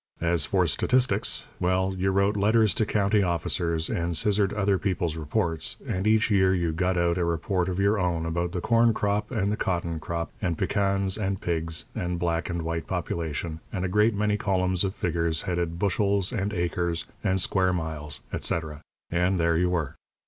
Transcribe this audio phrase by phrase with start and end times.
[0.21, 5.75] As for statistics well, you wrote letters to county officers, and scissored other people's reports,
[5.87, 9.29] and each year you got out a report of your own about the corn crop
[9.29, 13.87] and the cotton crop and pecans and pigs and black and white population, and a
[13.87, 18.81] great many columns of figures headed "bushels" and "acres" and "square miles," etc.
[19.11, 19.93] and there you were.